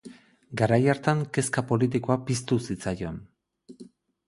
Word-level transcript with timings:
Garai 0.61 0.79
hartan 0.93 1.21
kezka 1.37 1.65
politikoa 1.73 2.17
piztu 2.31 2.59
zitzaion. 2.71 3.23